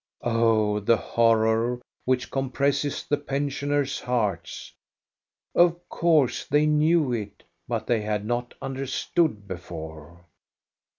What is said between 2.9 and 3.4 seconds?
the